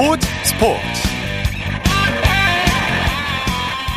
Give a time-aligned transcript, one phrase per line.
[0.00, 0.80] 스포츠 스포츠.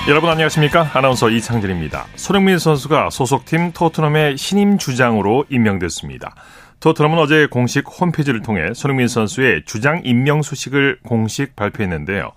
[0.10, 0.92] 여러분 안녕하십니까?
[0.94, 2.08] 아나운서 이창진입니다.
[2.18, 6.36] 손흥민 선수가 소속팀 토트넘의 신임 주장으로 임명됐습니다.
[6.82, 12.34] 토트넘은 어제 공식 홈페이지를 통해 손흥민 선수의 주장 임명 소식을 공식 발표했는데요.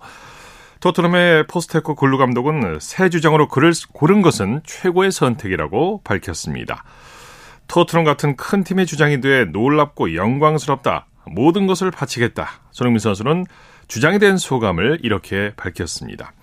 [0.79, 6.85] 토트넘의 포스테코 골루 감독은 새 주장으로 그를 고른 것은 최고의 선택이라고 밝혔습니다.
[7.67, 11.07] 토트넘 같은 큰 팀의 주장이 돼 놀랍고 영광스럽다.
[11.31, 12.47] 모든 것을 바치겠다.
[12.71, 13.45] 손흥민 선수는
[13.87, 16.33] 주장이 된 소감을 이렇게 밝혔습니다.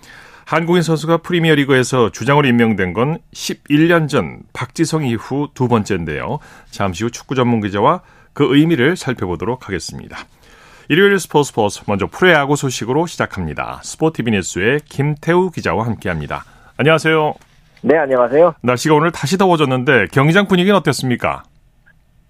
[0.47, 6.39] 한국인 선수가 프리미어리그에서 주장으로 임명된 건 11년 전 박지성 이후 두 번째인데요.
[6.71, 8.03] 잠시 후 축구 전문 기자와
[8.35, 10.19] 그 의미를 살펴보도록 하겠습니다.
[10.89, 13.81] 일요일 스포츠 스포츠 먼저 프로야구 소식으로 시작합니다.
[13.83, 16.45] 스포티비 뉴스의 김태우 기자와 함께합니다.
[16.77, 17.35] 안녕하세요.
[17.83, 18.55] 네, 안녕하세요.
[18.61, 21.45] 날씨가 오늘 다시 더워졌는데 경기장 분위기는 어땠습니까?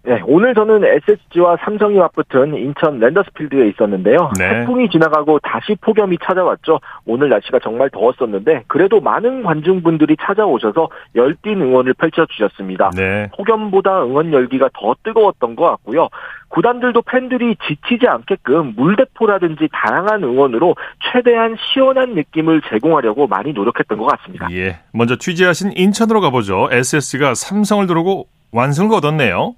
[0.06, 4.33] 네, 오늘 저는 SSG와 삼성이 맞붙은 인천 랜더스필드에 있었는데요.
[4.38, 4.60] 네.
[4.60, 6.78] 태풍이 지나가고 다시 폭염이 찾아왔죠.
[7.06, 12.91] 오늘 날씨가 정말 더웠었는데 그래도 많은 관중분들이 찾아오셔서 열띤 응원을 펼쳐주셨습니다.
[12.94, 13.30] 네.
[13.34, 16.08] 폭염보다 응원 열기가 더 뜨거웠던 것 같고요.
[16.48, 20.77] 구단들도 팬들이 지치지 않게끔 물대포라든지 다양한 응원으로
[21.12, 24.48] 최대한 시원한 느낌을 제공하려고 많이 노력했던 것 같습니다.
[24.52, 24.80] 예.
[24.92, 26.69] 먼저 취재하신 인천으로 가보죠.
[26.70, 29.55] SSG가 삼성을 누르고 완승을 거뒀네요.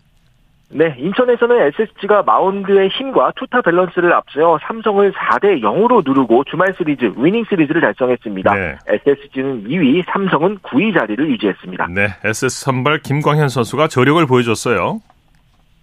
[0.69, 7.45] 네, 인천에서는 SSG가 마운드의 힘과 투타 밸런스를 앞세워 삼성을 4대 0으로 누르고 주말 시리즈 위닝
[7.49, 8.55] 시리즈를 달성했습니다.
[8.55, 8.77] 네.
[8.89, 11.87] SSG는 2위, 삼성은 9위 자리를 유지했습니다.
[11.95, 12.09] 네.
[12.25, 15.01] SSG 선발 김광현 선수가 저력을 보여줬어요.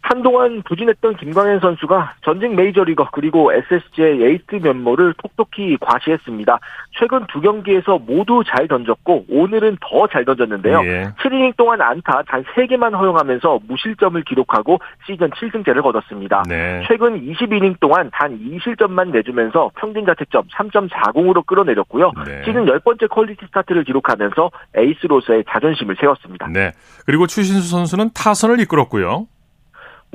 [0.03, 6.59] 한동안 부진했던 김광현 선수가 전직 메이저리거 그리고 SSG의 에이스 면모를 톡톡히 과시했습니다.
[6.99, 10.81] 최근 두 경기에서 모두 잘 던졌고 오늘은 더 잘 던졌는데요.
[10.83, 11.13] 예.
[11.23, 16.43] 7이닝 동안 안타 단 3개만 허용하면서 무실점을 기록하고 시즌 7승째를 거뒀습니다.
[16.47, 16.83] 네.
[16.87, 22.11] 최근 22이닝 동안 단 2실점만 내주면서 평균 자책점 3.40으로 끌어내렸고요.
[22.27, 22.43] 네.
[22.45, 26.47] 시즌 10번째 퀄리티 스타트를 기록하면서 에이스로서의 자존심을 세웠습니다.
[26.51, 26.73] 네.
[27.05, 29.27] 그리고 추신수 선수는 타선을 이끌었고요.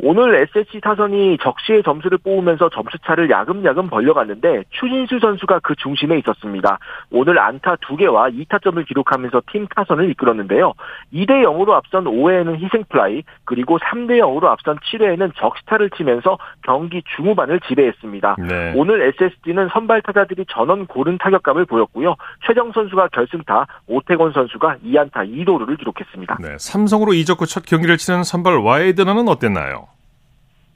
[0.00, 6.78] 오늘 SSG 타선이 적시의 점수를 뽑으면서 점수차를 야금야금 벌려갔는데 추진수 선수가 그 중심에 있었습니다.
[7.10, 10.74] 오늘 안타 2개와 2타점을 기록하면서 팀 타선을 이끌었는데요.
[11.12, 18.36] 2대 0으로 앞선 5회에는 희생플라이 그리고 3대 0으로 앞선 7회에는 적시타를 치면서 경기 중후반을 지배했습니다.
[18.38, 18.72] 네.
[18.76, 22.14] 오늘 SSG는 선발 타자들이 전원 고른 타격감을 보였고요.
[22.46, 26.38] 최정 선수가 결승타, 오태곤 선수가 2안타 2도루를 기록했습니다.
[26.40, 26.56] 네.
[26.58, 29.87] 삼성으로 이적 후 첫 경기를 치른 선발 와이드너는 어땠나요?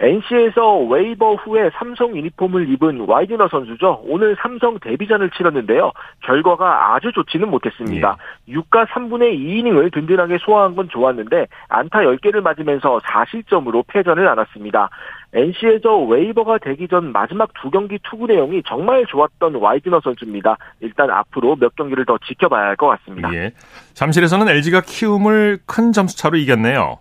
[0.02, 4.02] NC에서 웨이버 후에 삼성 유니폼을 입은 와이드너 선수죠.
[4.04, 5.92] 오늘 삼성 데뷔전을 치렀는데요.
[6.24, 8.16] 결과가 아주 좋지는 못했습니다.
[8.48, 14.90] 6과 3분의 2이닝을 든든하게 소화한 건 좋았는데 안타 10개를 맞으면서 4실점으로 패전을 안았습니다.
[15.34, 20.56] NC에서 웨이버가 되기 전 마지막 두 경기 투구 내용이 정말 좋았던 와이드너 선수입니다.
[20.80, 23.32] 일단 앞으로 몇 경기를 더 지켜봐야 할 것 같습니다.
[23.34, 23.52] 예.
[23.94, 26.98] 잠실에서는 LG가 키움을 큰 점수 차로 이겼네요.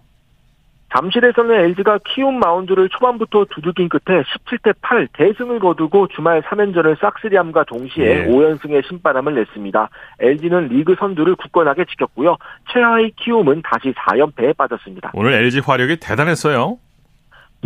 [0.91, 8.05] 잠실에서는 LG가 키움 마운드를 초반부터 두들긴 끝에 17대 8 대승을 거두고 주말 3연전을 싹스리암과 동시에
[8.05, 8.27] 예.
[8.27, 9.89] 5연승의 신바람을 냈습니다.
[10.19, 12.35] LG는 리그 선두를 굳건하게 지켰고요.
[12.73, 15.11] 최하위 키움은 다시 4연패에 빠졌습니다.
[15.13, 16.77] 오늘 LG 화력이 대단했어요.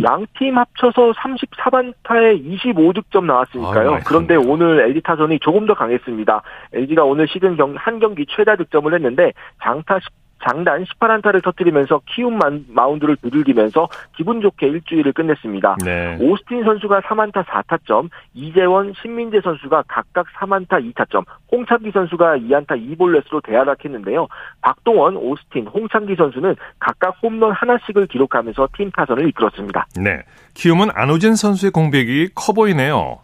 [0.02, 3.94] 양팀 합쳐서 34반타에 25득점 나왔으니까요.
[3.94, 6.42] 아이고, 그런데 오늘 LG 타선이 조금 더 강했습니다.
[6.74, 9.32] LG가 오늘 시즌 경, 한 경기 최다 득점을 했는데
[9.62, 15.76] 장타 10 장단 18안타를 터뜨리면서 키움 만- 마운드를 두들기면서 기분 좋게 일주일을 끝냈습니다.
[15.84, 16.16] 네.
[16.20, 24.28] 오스틴 선수가 3안타 4타점, 이재원, 신민재 선수가 각각 3안타 2타점, 홍창기 선수가 2안타 2볼넷으로 대활약했는데요.
[24.62, 29.86] 박동원, 오스틴, 홍창기 선수는 각각 홈런 하나씩을 기록하면서 팀 타선을 이끌었습니다.
[29.96, 30.22] 네.
[30.54, 33.18] 키움은 안우진 선수의 공백이 커 보이네요.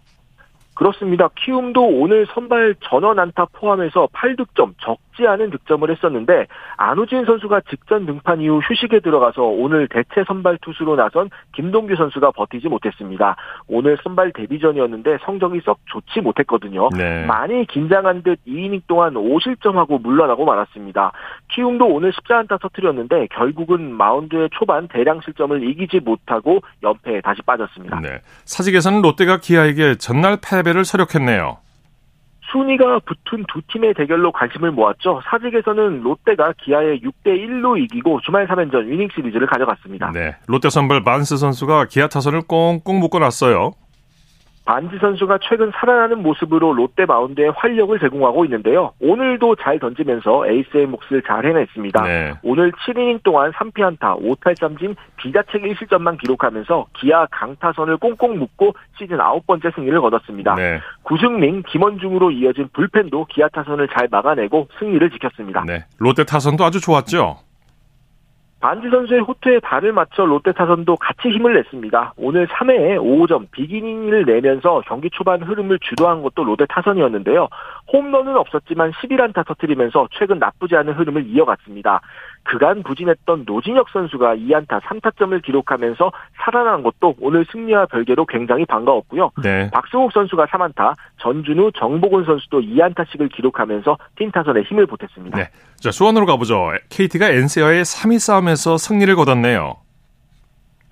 [0.74, 1.28] 그렇습니다.
[1.36, 8.40] 키움도 오늘 선발 전원 안타 포함해서 8득점, 적지 않은 득점을 했었는데 안우진 선수가 직전 등판
[8.40, 13.36] 이후 휴식에 들어가서 오늘 대체 선발 투수로 나선 김동규 선수가 버티지 못했습니다.
[13.68, 16.88] 오늘 선발 데뷔전이었는데 성적이 썩 좋지 못했거든요.
[16.96, 17.24] 네.
[17.26, 21.12] 많이 긴장한 듯 2이닝 동안 5실점하고 물러나고 말았습니다.
[21.52, 28.00] 키움도 오늘 14안타 터뜨렸는데 결국은 마운드의 초반 대량 실점을 이기지 못하고 연패에 다시 빠졌습니다.
[28.00, 28.20] 네.
[28.44, 31.58] 사직에서는 롯데가 기아에게 전날 패배를 설욕했네요.
[32.52, 35.22] 순위가 붙은 두 팀의 대결로 관심을 모았죠.
[35.24, 40.12] 사직에서는 롯데가 기아에 6대 1로 이기고 주말 3연전 위닝 시리즈를 가져갔습니다.
[40.12, 40.36] 네.
[40.46, 43.72] 롯데 선발 반즈 선수가 기아 타선을 꽁꽁 묶어놨어요.
[44.64, 48.92] 반즈 선수가 최근 살아나는 모습으로 롯데 마운드에 활력을 제공하고 있는데요.
[49.00, 52.02] 오늘도 잘 던지면서 에이스의 몫을 잘 해냈습니다.
[52.04, 52.34] 네.
[52.42, 60.00] 오늘 7이닝 동안 3피안타, 5탈삼진, 비자책 1실점만 기록하면서 기아 강타선을 꽁꽁 묶고 시즌 9번째 승리를
[60.00, 60.54] 거뒀습니다.
[60.54, 60.80] 네.
[61.02, 65.64] 구승민, 김원중으로 이어진 불펜도 기아 타선을 잘 막아내고 승리를 지켰습니다.
[65.66, 65.84] 네.
[65.98, 67.38] 롯데 타선도 아주 좋았죠?
[68.62, 72.14] 반지 선수의 호투에 발을 맞춰 롯데 타선도 같이 힘을 냈습니다.
[72.16, 77.48] 오늘 3회에 5점 비기닝을 내면서 경기 초반 흐름을 주도한 것도 롯데 타선이었는데요.
[77.92, 82.00] 홈런은 없었지만 11안타 터트리면서 최근 나쁘지 않은 흐름을 이어갔습니다.
[82.44, 86.12] 그간 부진했던 노진혁 선수가 2안타 3타점을 기록하면서
[86.44, 89.30] 살아난 것도 오늘 승리와 별개로 굉장히 반가웠고요.
[89.42, 89.70] 네.
[89.72, 95.38] 박승욱 선수가 3안타, 전준우, 정복은 선수도 2안타씩을 기록하면서 팀 타선에 힘을 보탰습니다.
[95.38, 95.50] 네.
[95.76, 96.72] 자, 수원으로 가보죠.
[96.90, 99.76] KT가 NC와의 3위 싸움에서 승리를 거뒀네요.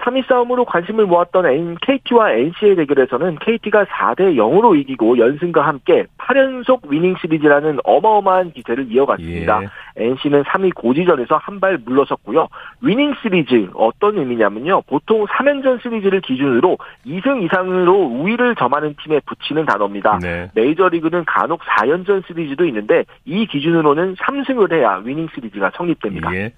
[0.03, 7.15] 3위 싸움으로 관심을 모았던 KT와 NC의 대결에서는 KT가 4대 0으로 이기고 연승과 함께 8연속 위닝
[7.21, 9.63] 시리즈라는 어마어마한 기세를 이어갔습니다.
[9.63, 9.69] 예.
[9.97, 12.49] NC는 3위 고지전에서 한 발 물러섰고요.
[12.81, 14.83] 위닝 시리즈 어떤 의미냐면요.
[14.87, 20.19] 보통 3연전 시리즈를 기준으로 2승 이상으로 우위를 점하는 팀에 붙이는 단어입니다.
[20.23, 20.51] 네.
[20.55, 26.35] 메이저리그는 간혹 4연전 시리즈도 있는데 이 기준으로는 3승을 해야 위닝 시리즈가 성립됩니다.
[26.35, 26.53] 예.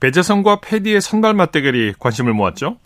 [0.00, 2.76] 배제성과 페디의 선발 맞대결이 관심을 모았죠?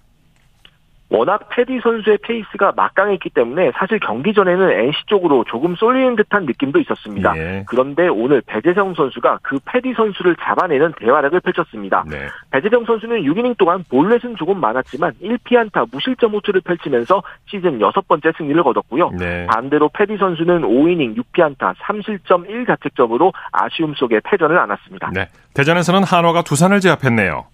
[1.12, 6.81] 워낙 페디 선수의 페이스가 막강했기 때문에 사실 경기 전에는 NC 쪽으로 조금 쏠리는 듯한 느낌도
[6.81, 7.37] 있었습니다.
[7.37, 7.64] 예.
[7.69, 12.05] 그런데 오늘 배제성 선수가 그 페디 선수를 잡아내는 대활약을 펼쳤습니다.
[12.09, 12.29] 네.
[12.50, 19.11] 배제성 선수는 6이닝 동안 볼넷은 조금 많았지만 1피안타 무실점 호투를 펼치면서 시즌 6번째 승리를 거뒀고요.
[19.19, 19.47] 네.
[19.47, 25.11] 반대로 페디 선수는 5이닝 6피안타 3실점 1자책점으로 아쉬움 속에 패전을 안았습니다.
[25.12, 25.29] 네.
[25.53, 27.51] 대전에서는 한화가 두산을 제압했네요.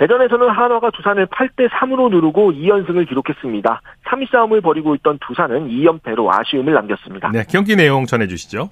[0.00, 3.82] 대전에서는 한화가 두산을 8대 3으로 누르고 2연승을 기록했습니다.
[4.06, 7.30] 3위 싸움을 벌이고 있던 두산은 2연패로 아쉬움을 남겼습니다.
[7.32, 8.70] 네, 경기 내용 전해 주시죠.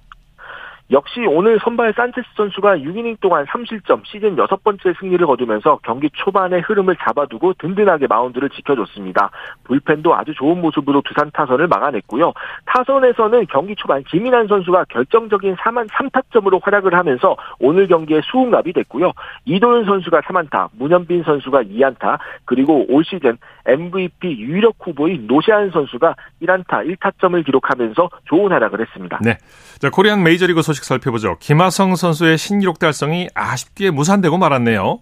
[0.90, 6.62] 역시 오늘 선발 산체스 선수가 6이닝 동안 3실점 시즌 여섯 번째 승리를 거두면서 경기 초반의
[6.62, 9.30] 흐름을 잡아두고 든든하게 마운드를 지켜줬습니다.
[9.64, 12.32] 불펜도 아주 좋은 모습으로 두산 타선을 막아냈고요.
[12.64, 19.12] 타선에서는 경기 초반 김인환 선수가 결정적인 3한 3타점으로 활약을 하면서 오늘 경기에 수훈갑이 됐고요.
[19.44, 23.36] 이도현 선수가 3안타, 문현빈 선수가 2안타, 그리고 올 시즌
[23.66, 29.18] MVP 유력 후보인 노시안 선수가 1안타 1타점을 기록하면서 좋은 활약을 했습니다.
[29.22, 29.36] 네.
[29.78, 31.36] 자, 코리안 메이저리그 소식 살펴보죠.
[31.38, 35.00] 김하성 선수의 신기록 달성이 아쉽게 무산되고 말았네요.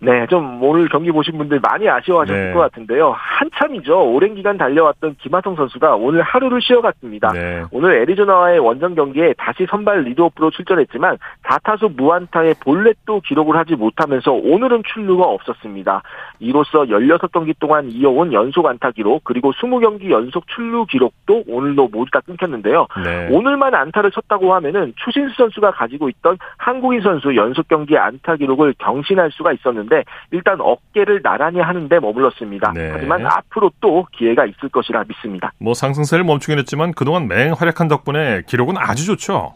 [0.00, 2.52] 네, 좀 오늘 경기 보신 분들 많이 아쉬워하셨을 네.
[2.52, 3.12] 것 같은데요.
[3.16, 4.12] 한참이죠.
[4.12, 7.32] 오랜 기간 달려왔던 김하성 선수가 오늘 하루를 쉬어갔습니다.
[7.32, 7.64] 네.
[7.72, 14.84] 오늘 애리조나와의 원정 경기에 다시 선발 리드오프로 출전했지만 4타수 무안타의 볼넷도 기록을 하지 못하면서 오늘은
[14.86, 16.02] 출루가 없었습니다.
[16.38, 22.20] 이로써 16경기 동안 이어온 연속 안타 기록 그리고 20경기 연속 출루 기록도 오늘도 모두 다
[22.20, 22.86] 끊겼는데요.
[23.04, 23.28] 네.
[23.32, 29.32] 오늘만 안타를 쳤다고 하면은 추신수 선수가 가지고 있던 한국인 선수 연속 경기 안타 기록을 경신할
[29.32, 32.72] 수가 있었는데 있는데 일단 어깨를 나란히 하는데 머물렀습니다.
[32.74, 32.90] 네.
[32.92, 35.52] 하지만 앞으로 또 기회가 있을 것이라 믿습니다.
[35.58, 39.54] 뭐 상승세를 멈추긴 했지만 그동안 맹활약한 덕분에 기록은 아주 좋죠.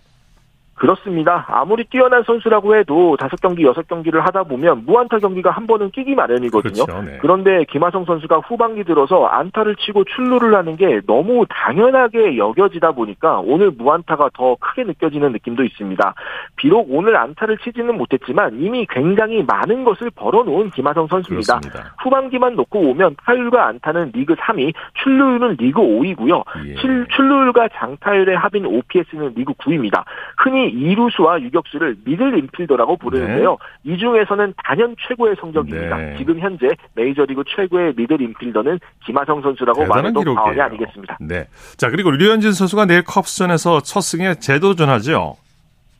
[0.83, 1.47] 그렇습니다.
[1.49, 6.17] 아무리 뛰어난 선수라고 해도 다섯 경기 여섯 경기를 하다 보면 무안타 경기가 한 번은 끼기
[6.17, 6.85] 마련이거든요.
[6.85, 7.19] 그렇죠, 네.
[7.21, 13.71] 그런데 김하성 선수가 후반기 들어서 안타를 치고 출루를 하는 게 너무 당연하게 여겨지다 보니까 오늘
[13.71, 16.15] 무안타가 더 크게 느껴지는 느낌도 있습니다.
[16.57, 21.61] 비록 오늘 안타를 치지는 못했지만 이미 굉장히 많은 것을 벌어놓은 김하성 선수입니다.
[21.61, 21.95] 그렇습니다.
[22.03, 24.75] 후반기만 놓고 오면 타율과 안타는 리그 3위,
[25.05, 26.43] 출루율은 리그 5위고요.
[26.67, 26.75] 예.
[26.75, 30.03] 출루율과 장타율의 합인 OPS는 리그 9위입니다.
[30.39, 33.59] 흔히 이루수와 유격수를 미들 인필더라고 부르는데요.
[33.85, 33.93] 네.
[33.93, 35.97] 이 중에서는 단연 최고의 성적입니다.
[35.97, 36.17] 네.
[36.19, 41.19] 지금 현재 메이저리그 최고의 미들 인필더는 김하성 선수라고 말해도 과언이 아니겠습니다.
[41.21, 41.47] 네.
[41.77, 45.37] 자 그리고 류현진 선수가 내일 컵스전에서 첫 승에 재도전하죠.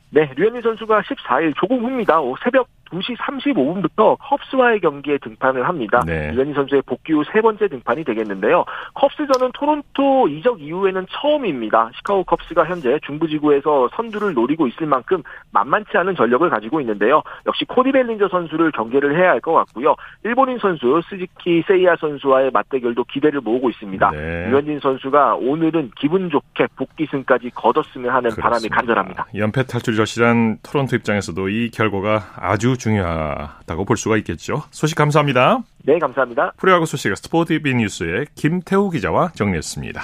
[0.09, 2.19] 네, 류현진 선수가 14일 조금 후입니다.
[2.43, 6.01] 새벽 2시 35분부터 컵스와의 경기에 등판을 합니다.
[6.05, 6.31] 네.
[6.33, 8.65] 류현진 선수의 복귀 후 세 번째 등판이 되겠는데요.
[8.93, 11.89] 컵스전은 토론토 이적 이후에는 처음입니다.
[11.95, 17.23] 시카고 컵스가 현재 중부지구에서 선두를 노리고 있을 만큼 만만치 않은 전력을 가지고 있는데요.
[17.47, 19.95] 역시 코디 벨린저 선수를 경계를 해야 할 것 같고요.
[20.23, 24.11] 일본인 선수 스즈키 세이야 선수와의 맞대결도 기대를 모으고 있습니다.
[24.11, 24.49] 네.
[24.49, 28.41] 류현진 선수가 오늘은 기분 좋게 복귀승까지 거뒀으면 하는 그렇습니다.
[28.41, 29.27] 바람이 간절합니다.
[29.35, 34.63] 연패 탈출 절실한 토론토 입장에서도 이 결과가 아주 중요하다고 볼 수가 있겠죠.
[34.71, 35.63] 소식 감사합니다.
[35.85, 36.51] 네, 감사합니다.
[36.57, 40.01] 프로야구 소식 스포티비 뉴스의 김태우 기자와 정리했습니다.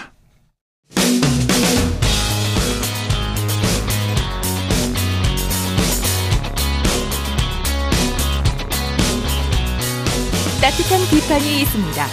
[10.62, 12.06] 따뜻한 비판이 있습니다.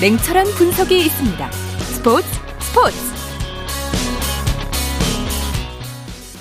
[0.00, 1.50] 냉철한 분석이 있습니다.
[1.50, 2.28] 스포츠
[2.60, 3.13] 스포츠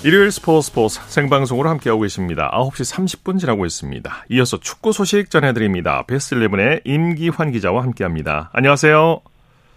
[0.06, 2.52] 일요일 스포츠 스포츠 생방송으로 함께하고 계십니다.
[2.54, 4.12] 9시 30분 지나고 있습니다.
[4.32, 6.04] 이어서 축구 소식 전해드립니다.
[6.06, 8.50] 베스트 11의 임기환 기자와 함께합니다.
[8.52, 9.22] 안녕하세요.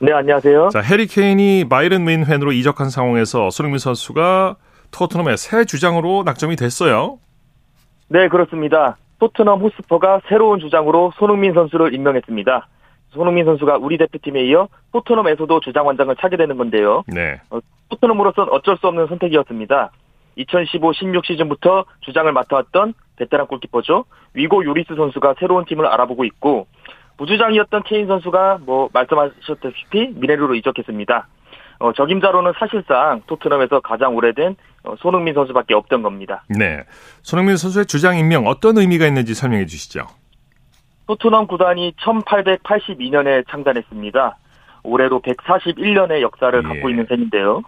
[0.00, 0.71] 네, 안녕하세요.
[0.71, 4.56] 자, 해리 케인이 바이런 메인팬으로 이적한 상황에서 손흥민 선수가
[4.90, 7.21] 토트넘의 새 주장으로 낙점이 됐어요.
[8.09, 8.97] 네, 그렇습니다.
[9.21, 12.66] 토트넘 호스퍼가 새로운 주장으로 손흥민 선수를 임명했습니다.
[13.11, 17.04] 손흥민 선수가 우리 대표팀에 이어 토트넘에서도 주장 완장을 차게 되는 건데요.
[17.06, 17.40] 네.
[17.50, 19.92] 어, 토트넘으로선 어쩔 수 없는 선택이었습니다.
[20.38, 24.05] 2015-16 시즌부터 주장을 맡아왔던 베테랑 골키퍼죠.
[24.35, 26.66] 위고 요리스 선수가 새로운 팀을 알아보고 있고
[27.16, 31.28] 부주장이었던 케인 선수가 뭐 말씀하셨다시피 미네르로 이적했습니다.
[31.78, 36.45] 어, 적임자로는 사실상 토트넘에서 가장 오래된 어, 손흥민 선수밖에 없던 겁니다.
[36.49, 36.85] 네.
[37.23, 40.07] 손흥민 선수의 주장 임명 어떤 의미가 있는지 설명해 주시죠.
[41.07, 44.37] 토트넘 구단이 1882년에 창단했습니다.
[44.83, 46.69] 올해로 141년의 역사를 예.
[46.69, 47.62] 갖고 있는 셈인데요.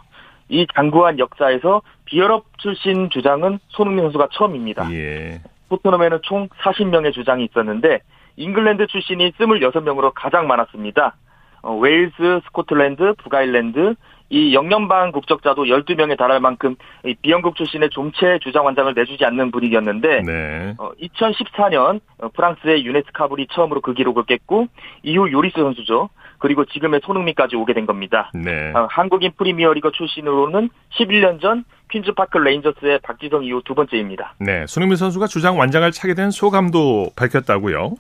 [0.49, 4.93] 이 장구한 역사에서 비유럽 출신 주장은 손흥민 선수가 처음입니다.
[4.93, 5.40] 예.
[5.69, 8.00] 토트넘에는 총 40명의 주장이 있었는데
[8.37, 11.17] 잉글랜드 출신이 26명으로 가장 많았습니다.
[11.62, 13.95] 어, 웨일스, 스코틀랜드, 북아일랜드,
[14.31, 20.23] 이 영연방 국적자도 12명에 달할 만큼 이 비영국 출신의 좀체 주장 완장을 내주지 않는 분위기였는데
[20.23, 20.75] 네.
[20.78, 24.69] 어, 2014년 어, 프랑스의 유네스 카불이 처음으로 그 기록을 깼고
[25.02, 26.11] 이후 요리스 선수죠.
[26.38, 28.30] 그리고 지금의 손흥민까지 오게 된 겁니다.
[28.35, 28.73] 네.
[28.75, 34.35] 어, 한국인 프리미어리그 출신으로는 11년 전 퀸즈파크 레인저스의 박지성 이후 두 번째입니다.
[34.40, 34.64] 네.
[34.66, 37.95] 손흥민 선수가 주장 완장을 차게 된 소감도 밝혔다고요.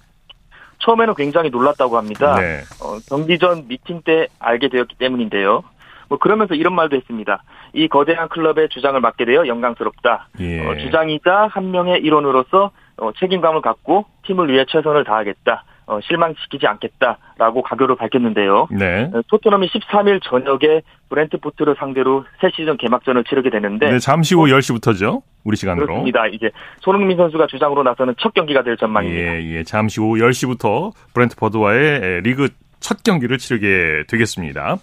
[0.80, 2.36] 처음에는 굉장히 놀랐다고 합니다.
[2.36, 2.60] 네.
[2.80, 5.64] 어, 경기 전 미팅 때 알게 되었기 때문인데요.
[6.08, 7.42] 뭐 그러면서 이런 말도 했습니다.
[7.74, 10.28] 이 거대한 클럽의 주장을 맡게 되어 영광스럽다.
[10.40, 10.66] 예.
[10.66, 15.64] 어, 주장이자 한 명의 일원으로서 어, 책임감을 갖고 팀을 위해 최선을 다하겠다.
[15.88, 18.68] 어, 실망시키지 않겠다라고 가교를 밝혔는데요.
[18.70, 19.10] 네.
[19.12, 25.22] 어, 토트넘이 13일 저녁에 브렌트포트를 상대로 새 시즌 개막전을 치르게 되는데 네, 잠시 후 10시부터죠.
[25.44, 25.86] 우리 시간으로.
[25.86, 26.26] 그렇습니다.
[26.26, 29.40] 이제 손흥민 선수가 주장으로 나서는 첫 경기가 될 전망입니다.
[29.40, 29.64] 예, 예.
[29.64, 34.76] 잠시 후 10시부터 브렌트퍼드와의 에, 리그 첫 경기를 치르게 되겠습니다.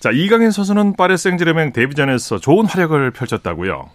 [0.00, 3.88] 자, 이강인 선수는 파리 생제르맹 데뷔전에서 좋은 활약을 펼쳤다고요.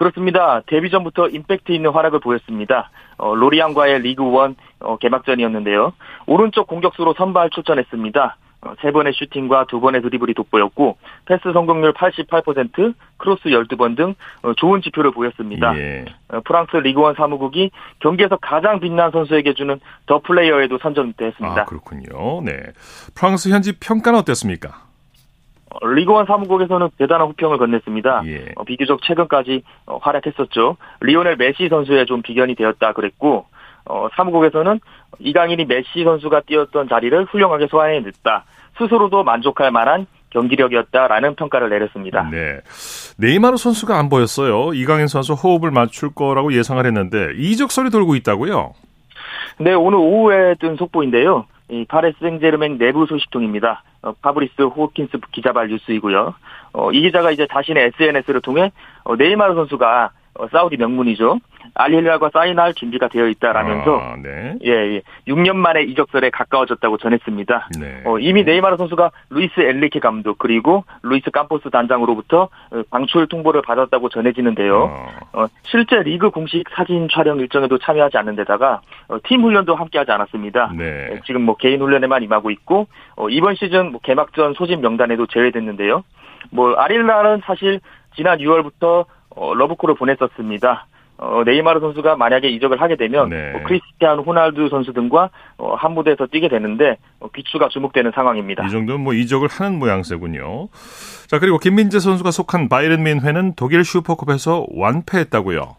[0.00, 0.62] 그렇습니다.
[0.66, 2.90] 데뷔 전부터 임팩트 있는 활약을 보였습니다.
[3.18, 5.92] 어, 로리안과의 리그 원 어, 개막전이었는데요.
[6.26, 8.36] 오른쪽 공격수로 선발 출전했습니다.
[8.62, 14.54] 어, 세 번의 슈팅과 두 번의 드리블이 돋보였고 패스 성공률 88%, 크로스 12번 등 어,
[14.54, 15.76] 좋은 지표를 보였습니다.
[15.76, 16.06] 예.
[16.28, 21.60] 어, 프랑스 리그원 사무국이 경기에서 가장 빛난 선수에게 주는 더 플레이어에도 선정됐습니다.
[21.60, 22.40] 아, 그렇군요.
[22.42, 22.52] 네.
[23.14, 24.89] 프랑스 현지 평가는 어땠습니까?
[25.70, 28.26] 어, 리그원 사무국에서는 대단한 호평을 건넸습니다.
[28.26, 28.52] 예.
[28.56, 30.76] 어, 비교적 최근까지 어, 활약했었죠.
[31.00, 33.46] 리오넬 메시 선수의 좀 비견이 되었다 그랬고
[33.86, 34.80] 어, 사무국에서는
[35.18, 38.44] 이강인이 메시 선수가 뛰었던 자리를 훌륭하게 소화해냈다.
[38.78, 42.28] 스스로도 만족할 만한 경기력이었다라는 평가를 내렸습니다.
[42.30, 42.60] 네.
[43.18, 44.72] 네이마르 선수가 안 보였어요.
[44.74, 48.72] 이강인 선수 호흡을 맞출 거라고 예상을 했는데 이적설이 돌고 있다고요?
[49.58, 51.46] 네, 오늘 오후에 뜬 속보인데요.
[51.68, 53.82] 이 파리 생제르맹 내부 소식통입니다.
[54.02, 56.34] 어, 파브리스 호킨스 기자 발 뉴스이고요.
[56.72, 58.72] 어, 이 기자가 이제 자신의 SNS를 통해
[59.04, 61.38] 어, 네이마르 선수가 어, 사우디 명문이죠.
[61.74, 64.56] 알힐랄과 사인할 준비가 되어 있다라면서 아, 네.
[64.64, 67.68] 예, 예, 6년 만에 이적설에 가까워졌다고 전했습니다.
[67.78, 68.02] 네.
[68.06, 74.08] 어, 이미 네이마르 선수가 루이스 엔리케 감독 그리고 루이스 캄포스 단장으로부터 어, 방출 통보를 받았다고
[74.08, 74.82] 전해지는데요.
[74.82, 80.10] 어, 어, 실제 리그 공식 사진 촬영 일정에도 참여하지 않는 데다가 어, 팀 훈련도 함께하지
[80.10, 80.72] 않았습니다.
[80.76, 81.10] 네.
[81.12, 86.02] 어, 지금 뭐 개인 훈련에만 임하고 있고 어, 이번 시즌 뭐 개막전 소집 명단에도 제외됐는데요.
[86.50, 87.80] 뭐 알힐랄은 사실
[88.16, 90.86] 지난 6월부터 어, 러브콜을 보냈었습니다.
[91.22, 93.52] 어, 네이마르 선수가 만약에 이적을 하게 되면 네.
[93.52, 98.66] 뭐 크리스티아노 호날두 선수 등과 어, 한 무대에서 뛰게 되는데 어, 귀추가 주목되는 상황입니다.
[98.66, 100.68] 이 정도면 뭐 이적을 하는 모양새군요.
[101.26, 105.76] 자, 그리고 김민재 선수가 속한 바이에른 뮌헨은 독일 슈퍼컵에서 완패했다고요.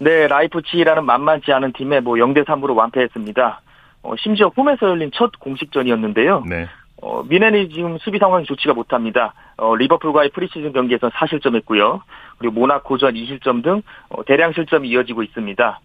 [0.00, 3.62] 네, 라이프치히라는 만만치 않은 팀에 뭐 0대 3으로 완패했습니다.
[4.02, 6.44] 어, 심지어 홈에서 열린 첫 공식전이었는데요.
[6.46, 6.66] 네.
[7.02, 9.34] 어, 미넨이 지금 수비 상황이 좋지가 못합니다.
[9.56, 12.00] 어, 리버풀과의 프리시즌 경기에서 4실점했고요.
[12.38, 15.80] 그리고 모나코전 2실점 등 어, 대량 실점이 이어지고 있습니다.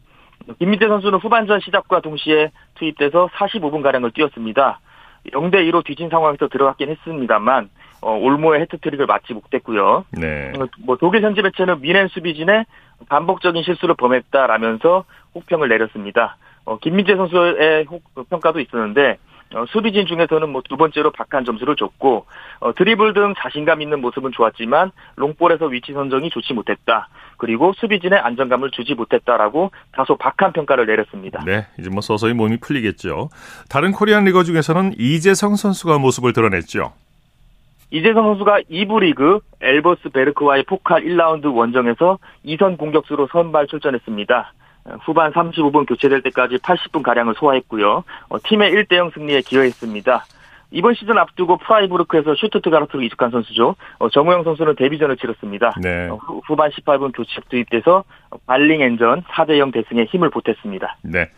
[0.59, 4.79] 김민재 선수는 후반전 시작과 동시에 투입돼서 45분가량을 뛰었습니다.
[5.31, 7.69] 0대2로 뒤진 상황에서 들어갔긴 했습니다만
[8.01, 10.05] 어, 올모의 헤트트릭을 맞지 못했고요.
[10.12, 10.53] 네.
[10.59, 12.65] 어, 뭐 독일 현지 매체는 미넨 수비진의
[13.09, 16.38] 반복적인 실수를 범했다라면서 혹평을 내렸습니다.
[16.65, 19.17] 어, 김민재 선수의 혹, 평가도 있었는데
[19.54, 22.25] 어, 수비진 중에서는 뭐 두 번째로 박한 점수를 줬고
[22.60, 27.08] 어, 드리블 등 자신감 있는 모습은 좋았지만 롱볼에서 위치 선정이 좋지 못했다.
[27.38, 31.44] 그리고 수비진의 안정감을 주지 못했다라고 다소 박한 평가를 내렸습니다.
[31.46, 33.30] 네, 이제 뭐 서서히 몸이 풀리겠죠.
[33.70, 36.94] 다른 코리안 리거 중에서는 이재성 선수가 모습을 드러냈죠.
[37.92, 44.54] 이재성 선수가 2부 리그 엘버스 베르크와의 포칼 1라운드 원정에서 2선 공격수로 선발 출전했습니다.
[45.01, 48.03] 후반 35분 교체될 때까지 80분 가량을 소화했고요.
[48.29, 50.25] 어, 팀의 1대 0 승리에 기여했습니다.
[50.72, 53.75] 이번 시즌 앞두고 프라이부르크에서 슈투트가르트로 이적한 선수죠.
[54.00, 55.74] 어, 정우영 선수는 데뷔전을 치렀습니다.
[55.82, 56.10] 네.
[56.10, 58.03] 어, 후, 후반 18분 교체 투입돼서
[58.46, 60.98] 발링엔전 4대 0 대승에 힘을 보탰습니다.
[61.03, 61.29] 네.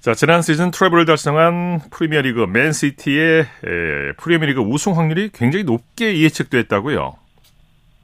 [0.00, 7.21] 자, 지난 시즌 트래블을 달성한 프리미어리그 맨시티의 에, 프리미어리그 우승 확률이 굉장히 높게 예측됐다고요.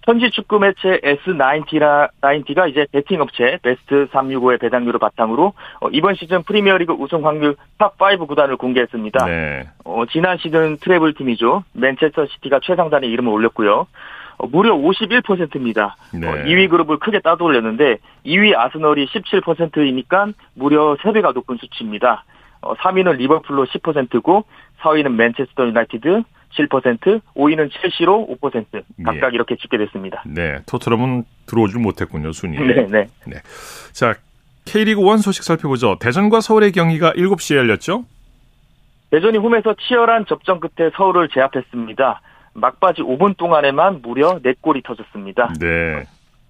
[0.08, 6.42] 현지 축구 매체 S90라, 90가 이제 베팅 업체 베스트 365의 배당률을 바탕으로 어, 이번 시즌
[6.44, 9.26] 프리미어리그 우승 확률 탑5 구단을 공개했습니다.
[9.26, 9.68] 네.
[9.84, 11.62] 어, 지난 시즌 트래블 팀이죠.
[11.74, 13.86] 맨체스터 시티가 최상단에 이름을 올렸고요.
[14.38, 15.96] 어, 무려 51%입니다.
[16.14, 16.26] 네.
[16.26, 22.24] 어, 2위 그룹을 크게 따돌렸는데 2위 아스널이 17%이니까 무려 3배가 높은 수치입니다.
[22.62, 24.44] 어, 3위는 리버풀로 10%고
[24.80, 29.34] 4위는 맨체스터 유나이티드 7%, 5위는 첼시로 5% 각각 예.
[29.34, 30.22] 이렇게 집계 됐습니다.
[30.26, 30.58] 네.
[30.66, 32.86] 토트넘은 들어오질 못했군요, 순위에.
[32.86, 33.36] 네, 네.
[33.92, 34.14] 자,
[34.64, 35.96] K리그 1 소식 살펴보죠.
[35.98, 38.04] 대전과 서울의 경기가 7시에 열렸죠?
[39.10, 42.20] 대전이 홈에서 치열한 접전 끝에 서울을 제압했습니다.
[42.54, 45.54] 막바지 5분 동안에만 무려 4골이 터졌습니다.
[45.60, 46.04] 네.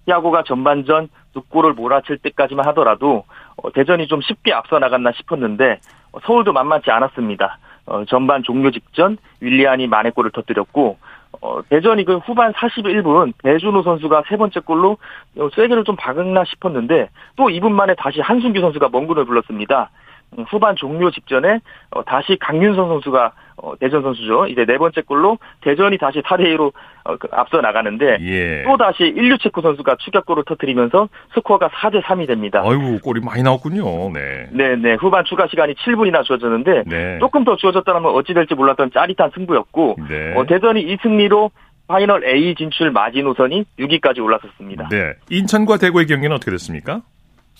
[0.05, 3.25] 티아고가 전반전 두 골을 몰아칠 때까지만 하더라도
[3.57, 5.79] 어, 대전이 좀 쉽게 앞서 나갔나 싶었는데
[6.11, 7.59] 어, 서울도 만만치 않았습니다.
[7.89, 10.97] 어, 전반 종료 직전 윌리안이 만회골을 터뜨렸고
[11.41, 14.97] 어, 대전이 그 후반 41분 배준호 선수가 세 번째 골로
[15.37, 19.89] 어, 쐐기를 좀 박았나 싶었는데 또 2분 만에 다시 한순규 선수가 먼군을 불렀습니다.
[20.37, 21.59] 음, 후반 종료 직전에
[21.91, 24.47] 어, 다시 강윤선 선수가 어, 대전 선수죠.
[24.47, 26.71] 이제 네 번째 골로 대전이 다시 4대 2로
[27.03, 28.63] 어, 그 앞서 나가는데 예.
[28.63, 32.61] 또 다시 일류 체코 선수가 추격골을 터뜨리면서 스코어가 4대 3이 됩니다.
[32.63, 34.11] 아이고, 골이 많이 나왔군요.
[34.13, 34.47] 네.
[34.51, 34.93] 네, 네.
[34.93, 37.19] 후반 추가 시간이 7분이나 주어졌는데 네.
[37.19, 40.35] 조금 더 주어졌다면 어찌 될지 몰랐던 짜릿한 승부였고 네.
[40.35, 41.51] 어, 대전이 이 승리로
[41.87, 44.89] 파이널 A 진출 마지노선인 6위까지 올라섰습니다.
[44.89, 45.13] 네.
[45.31, 47.01] 인천과 대구의 경기는 어떻게 됐습니까?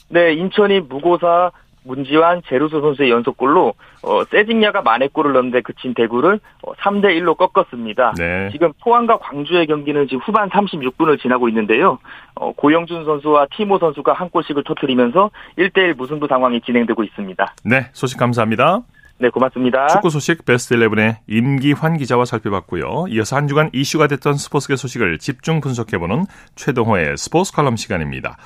[0.09, 1.51] 네, 인천이 무고사
[1.83, 8.13] 문지환, 제루소 선수의 연속골로 어, 세징야가 만회골을 넣는데 그친 대구를 어, 3대 1로 꺾었습니다.
[8.17, 8.49] 네.
[8.51, 11.99] 지금 포항과 광주의 경기는 지금 후반 36분을 지나고 있는데요.
[12.35, 17.55] 어, 고영준 선수와 티모 선수가 한 골씩을 터뜨리면서 1대 1 무승부 상황이 진행되고 있습니다.
[17.65, 17.89] 네.
[17.93, 18.81] 소식 감사합니다.
[19.21, 19.87] 네, 고맙습니다.
[19.87, 23.07] 축구 소식 베스트 11의 임기환 기자와 살펴봤고요.
[23.09, 28.37] 이어서 한 주간 이슈가 됐던 스포츠계 소식을 집중 분석해보는 최동호의 스포츠 칼럼 시간입니다.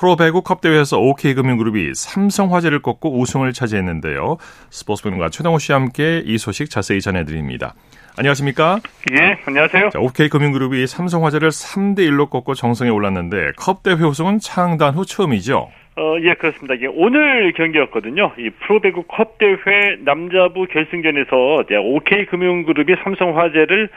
[0.00, 4.38] 프로 배구 컵 대회에서 OK금융그룹이 삼성화재를 꺾고 우승을 차지했는데요.
[4.70, 7.74] 스포츠 평론가 최동호 씨와 함께 이 소식 자세히 전해드립니다.
[8.16, 8.80] 안녕하십니까?
[9.12, 9.90] 예, 안녕하세요.
[9.90, 15.68] 자, OK금융그룹이 삼성화재를 3대 1로 꺾고 정성에 올랐는데 컵 대회 우승은 창단 후 처음이죠.
[16.00, 16.74] 어, 예, 그렇습니다.
[16.74, 18.32] 이게 오늘 경기였거든요.
[18.38, 23.90] 이 프로배구 컵대회 남자부 결승전에서 OK금융그룹이 삼성화재를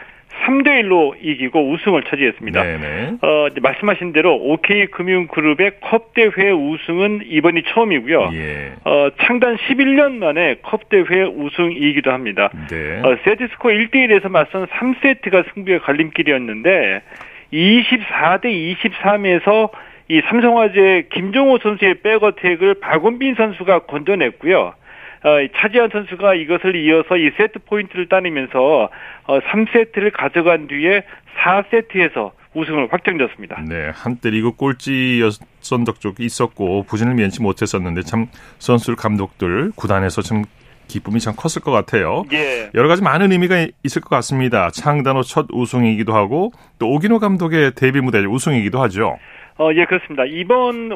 [0.46, 2.62] 3대1로 이기고 우승을 차지했습니다.
[2.62, 3.18] 네네.
[3.22, 8.32] 어, 이제 말씀하신 대로 OK금융그룹의 컵대회 우승은 이번이 처음이고요.
[8.34, 8.74] 예.
[8.84, 12.50] 어, 창단 11년 만에 컵대회 우승이기도 합니다.
[12.70, 13.00] 네.
[13.00, 17.02] 어, 세트스코어 1대1에서 맞선 3세트가 승부의 갈림길이었는데
[17.54, 19.70] 24대 23에서
[20.10, 24.74] 이 삼성화재 김종호 선수의 백어택을 박원빈 선수가 건져냈고요.
[25.26, 28.90] 어, 이 차지한 선수가 이것을 이어서 이 세트 포인트를 따내면서
[29.26, 31.04] 어, 3세트를 가져간 뒤에
[31.40, 33.64] 4세트에서 우승을 확정졌습니다.
[33.68, 38.28] 네, 한때 리그 꼴찌였던 적도 있었고 부진을 면치 못했었는데 참
[38.60, 40.44] 선수 감독들 구단에서 좀
[40.88, 42.24] 기쁨이 참 컸을 것 같아요.
[42.34, 42.70] 예.
[42.76, 44.70] 여러 가지 많은 의미가 있을 것 같습니다.
[44.70, 49.18] 창단 후첫 우승이기도 하고 또 오기노 감독의 데뷔 무대 우승이기도 하죠.
[49.60, 50.26] 어, 예, 그렇습니다.
[50.26, 50.92] 이번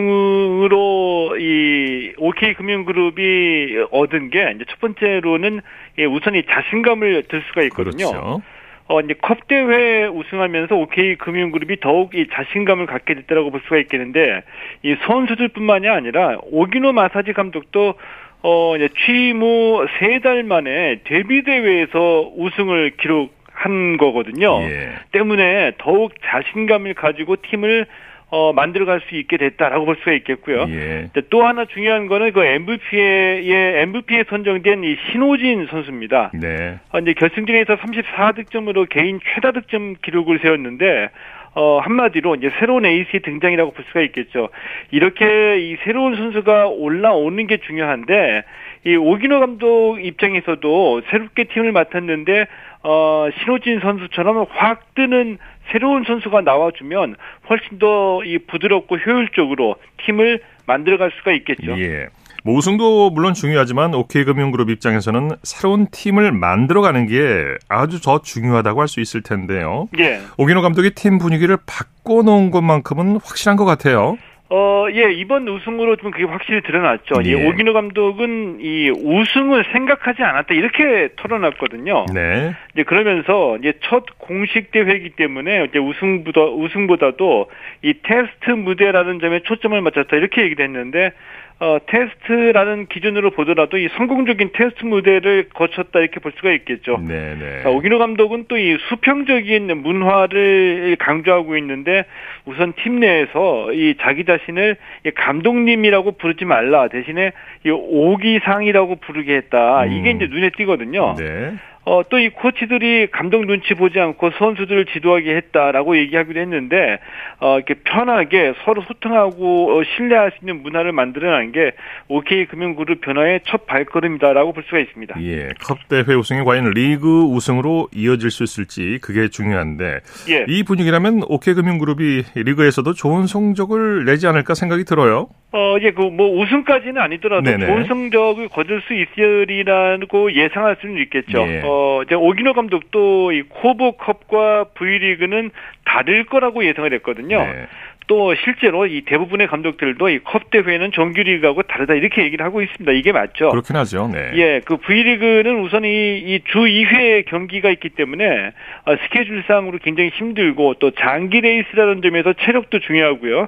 [0.00, 5.60] 우승으로 이 OK 금융그룹이 얻은 게 이제 첫 번째로는
[5.98, 8.10] 예, 우선 이 자신감을 들 수가 있거든요.
[8.10, 8.42] 그렇죠.
[8.88, 14.42] 어, 이제 컵 대회 우승하면서 OK 금융그룹이 더욱 이 자신감을 갖게 됐다라고 볼 수가 있겠는데
[14.82, 17.94] 이 선수들뿐만이 아니라 오기노 마사지 감독도
[18.42, 24.62] 어, 이제 취임 후 세 달 만에 데뷔 대회에서 우승을 기록 한 거거든요.
[24.62, 24.92] 예.
[25.12, 27.86] 때문에 더욱 자신감을 가지고 팀을
[28.30, 30.66] 어, 만들어갈 수 있게 됐다라고 볼 수가 있겠고요.
[30.70, 31.10] 예.
[31.30, 36.30] 또 하나 중요한 거는 그 MVP에 MVP에 선정된 이 신호진 선수입니다.
[36.34, 36.78] 네.
[36.92, 41.10] 어, 이제 결승전에서 34득점으로 개인 최다 득점 기록을 세웠는데
[41.54, 44.48] 어, 한마디로 이제 새로운 에이스의 등장이라고 볼 수가 있겠죠.
[44.92, 48.44] 이렇게 이 새로운 선수가 올라오는 게 중요한데
[48.86, 52.46] 이 오기노 감독 입장에서도 새롭게 팀을 맡았는데
[52.82, 55.38] 어, 신호진 선수처럼 확 뜨는
[55.72, 57.16] 새로운 선수가 나와주면
[57.48, 61.78] 훨씬 더 이 부드럽고 효율적으로 팀을 만들어갈 수가 있겠죠.
[61.80, 62.06] 예.
[62.42, 69.00] 뭐 우승도 물론 중요하지만 OK금융그룹 입장에서는 새로운 팀을 만들어가는 게 아주 더 중요하다고 할 수
[69.00, 69.88] 있을 텐데요.
[69.98, 70.20] 예.
[70.38, 74.16] 오기노 감독이 팀 분위기를 바꿔놓은 것만큼은 확실한 것 같아요.
[74.52, 77.22] 어, 예, 이번 우승으로 좀 그게 확실히 드러났죠.
[77.24, 77.30] 예.
[77.30, 77.48] 예.
[77.48, 82.06] 오기노 감독은 이 우승을 생각하지 않았다 이렇게 털어놨거든요.
[82.12, 82.52] 네.
[82.74, 87.48] 이제 그러면서 이제 첫 공식 대회이기 때문에 이제 우승보다 우승보다도
[87.82, 91.12] 이 테스트 무대라는 점에 초점을 맞췄다 이렇게 얘기를 했는데
[91.62, 96.96] 어, 테스트라는 기준으로 보더라도 이 성공적인 테스트 무대를 거쳤다 이렇게 볼 수가 있겠죠.
[97.06, 97.62] 네네.
[97.62, 102.04] 자, 오기노 감독은 또 이 수평적인 문화를 강조하고 있는데
[102.46, 107.32] 우선 팀 내에서 이 자기 자신을 이 감독님이라고 부르지 말라 대신에
[107.64, 109.84] 이 오기상이라고 부르게 했다.
[109.86, 110.16] 이게 음.
[110.16, 111.14] 이제 눈에 띄거든요.
[111.18, 111.54] 네.
[111.84, 116.98] 어, 또 이 코치들이 감독 눈치 보지 않고 선수들을 지도하게 했다라고 얘기하기도 했는데,
[117.40, 121.72] 어, 이렇게 편하게 서로 소통하고 어, 신뢰할 수 있는 문화를 만들어낸 게
[122.08, 125.14] OK 금융그룹 변화의 첫 발걸음이다라고 볼 수가 있습니다.
[125.22, 125.48] 예.
[125.62, 130.44] 컵 대회 우승이 과연 리그 우승으로 이어질 수 있을지 그게 중요한데 예.
[130.48, 135.28] 이 분위기라면 OK금융그룹이 리그에서도 좋은 성적을 내지 않을까 생각이 들어요.
[135.52, 137.66] 어, 이제 그뭐 우승까지는 아니더라도 네네.
[137.66, 141.40] 좋은 성적을 거둘 수 있으리라고 예상할 수는 있겠죠.
[141.48, 141.62] 예.
[141.70, 145.50] 어, 이제 오기노 감독도 이 코보컵과 V리그는
[145.84, 147.38] 다를 거라고 예상을 했거든요.
[147.38, 147.66] 네.
[148.10, 152.90] 또 실제로 이 대부분의 감독들도 이 컵 대회는 정규리그하고 다르다 이렇게 얘기를 하고 있습니다.
[152.92, 153.50] 이게 맞죠?
[153.50, 154.10] 그렇긴 하죠.
[154.12, 154.32] 네.
[154.34, 158.50] 예, 그 V리그는 우선 이, 이주 2회 경기가 있기 때문에
[158.84, 163.46] 어, 스케줄상으로 굉장히 힘들고 또 장기 레이스라는 점에서 체력도 중요하고요.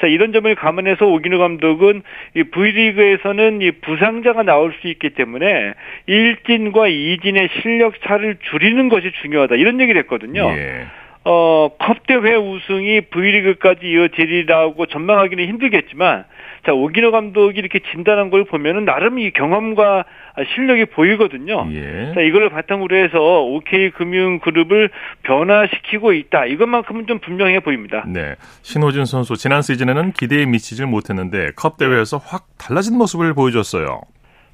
[0.00, 2.02] 자, 이런 점을 감안해서 오기노 감독은
[2.36, 5.74] 이 V리그에서는 이 부상자가 나올 수 있기 때문에
[6.08, 9.56] 1진과 2진의 실력 차를 줄이는 것이 중요하다.
[9.56, 10.48] 이런 얘기를 했거든요.
[10.56, 10.86] 예.
[11.24, 16.24] 어, 컵 대회 우승이 V리그까지 이어지리라고 전망하기는 힘들겠지만,
[16.66, 20.04] 자, 오기노 감독이 이렇게 진단한 걸 보면은 나름 이 경험과
[20.54, 21.66] 실력이 보이거든요.
[21.72, 22.12] 예.
[22.14, 24.90] 자, 이걸 바탕으로 해서 OK 금융그룹을
[25.22, 26.46] 변화시키고 있다.
[26.46, 28.04] 이것만큼은 좀 분명해 보입니다.
[28.06, 28.34] 네.
[28.62, 34.00] 신호진 선수 지난 시즌에는 기대에 미치질 못했는데 컵 대회에서 확 달라진 모습을 보여줬어요.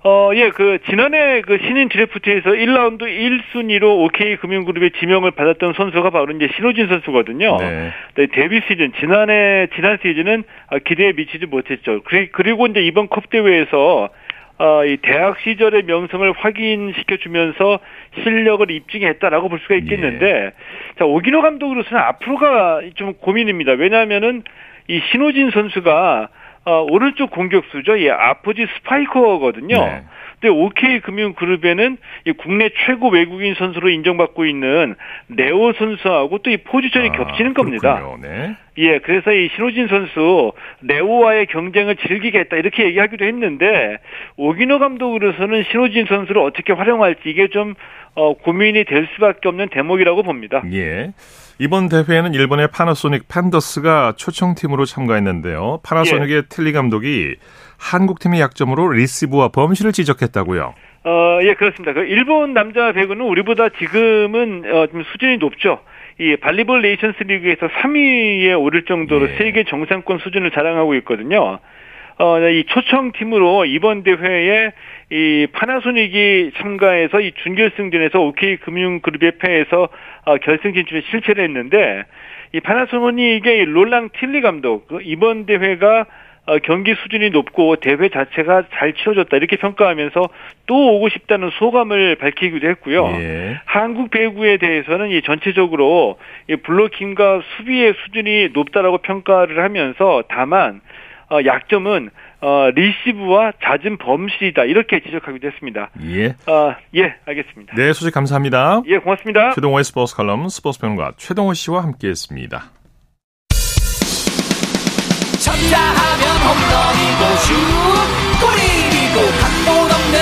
[0.03, 6.33] 어, 예, 그, 지난해 그 신인 드래프트에서 1라운드 1순위로 OK 금융그룹의 지명을 받았던 선수가 바로
[6.33, 7.59] 이제 신호진 선수거든요.
[7.59, 7.91] 네.
[8.15, 12.03] 네, 데뷔 시즌, 지난해, 지난 시즌은 아, 기대에 미치지 못했죠.
[12.05, 14.09] 그리- 그리고 이제 이번 컵 대회에서
[14.59, 17.79] 어, 이 대학 시절의 명성을 확인시켜주면서
[18.23, 20.53] 실력을 입증했다라고 볼 수가 있겠는데,
[20.99, 23.73] 자, 오기노 감독으로서는 앞으로가 좀 고민입니다.
[23.73, 24.43] 왜냐하면은
[24.89, 26.29] 이 신호진 선수가
[26.65, 27.97] 어, 오른쪽 공격수죠.
[27.97, 29.77] 이 아포지 스파이커거든요.
[29.77, 30.03] 네.
[30.41, 34.95] 근데 OK 금융그룹에는 이 국내 최고 외국인 선수로 인정받고 있는
[35.27, 38.01] 네오 선수하고 또 이 포지션이 아, 겹치는 겁니다.
[38.23, 38.57] 네.
[38.79, 43.99] 예, 그래서 이 신호진 선수 네오와의 경쟁을 즐기겠다 이렇게 얘기하기도 했는데
[44.37, 47.75] 오기노 감독으로서는 신호진 선수를 어떻게 활용할지 이게 좀
[48.15, 50.63] 어, 고민이 될 수밖에 없는 대목이라고 봅니다.
[50.73, 51.13] 예.
[51.61, 55.81] 이번 대회에는 일본의 파나소닉 팬더스가 초청팀으로 참가했는데요.
[55.83, 57.37] 파나소닉의 틸리 감독이
[57.79, 60.75] 한국팀의 약점으로 리시브와 범실을 지적했다고요.
[61.05, 61.93] 어, 예, 그렇습니다.
[61.93, 65.81] 그 일본 남자 배구는 우리보다 지금은 어, 좀 수준이 높죠.
[66.19, 69.37] 이 발리볼 네이션스 리그에서 3위에 오를 정도로 예.
[69.37, 71.59] 세계 정상권 수준을 자랑하고 있거든요.
[72.21, 74.73] 어, 이 초청팀으로 이번 대회에
[75.11, 79.89] 이 파나소닉이 참가해서 이 준결승전에서 OK 금융그룹에 패해서
[80.27, 82.05] 어, 결승 진출에 실체를 했는데
[82.53, 86.05] 이 파나소닉의 이 롤랑 틸리 감독 그 이번 대회가
[86.45, 90.29] 어, 경기 수준이 높고 대회 자체가 잘 치러졌다 이렇게 평가하면서
[90.67, 93.07] 또 오고 싶다는 소감을 밝히기도 했고요.
[93.19, 93.61] 예.
[93.65, 100.83] 한국 배구에 대해서는 이 전체적으로 이 블로킹과 수비의 수준이 높다라고 평가를 하면서 다만
[101.31, 105.91] 어, 약점은 어, 리시브와 잦은 범실이다 이렇게 지적하기도 했습니다.
[106.09, 106.35] 예.
[106.47, 107.75] 아, 예, 알겠습니다.
[107.77, 108.83] 네, 소식 감사합니다.
[108.87, 109.53] 예, 고맙습니다.
[109.55, 112.65] 최동호의 스포츠 칼럼 스포츠 평론가 최동호 씨와 함께했습니다.
[115.41, 118.00] 쳤다 하면 홈런이고 슛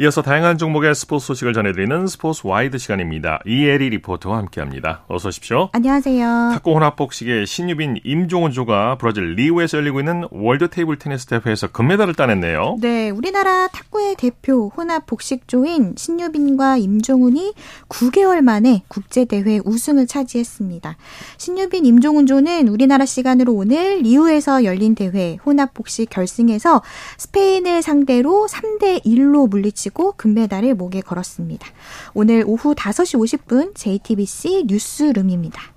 [0.00, 3.40] 이어서 다양한 종목의 스포츠 소식을 전해드리는 스포츠 와이드 시간입니다.
[3.44, 5.04] 이혜리 리포터와 함께합니다.
[5.06, 5.68] 어서 오십시오.
[5.72, 6.52] 안녕하세요.
[6.54, 12.78] 탁구 혼합복식의 신유빈 임종훈 조가 브라질 리우에서 열리고 있는 월드 테이블 테니스 대회에서 금메달을 따냈네요.
[12.80, 17.52] 네, 우리나라 탁구의 대표 혼합 복식조인 신유빈과 임종훈이
[17.90, 20.96] 9개월 만에 국제대회 우승을 차지했습니다.
[21.36, 26.80] 신유빈, 임종훈 조는 우리나라 시간으로 오늘 리우에서 열린 대회 혼합 복식 결승에서
[27.18, 31.66] 스페인을 상대로 3대 1로 물리치고 금메달을 목에 걸었습니다.
[32.14, 35.72] 오늘 오후 5시 50분 JTBC 뉴스룸입니다.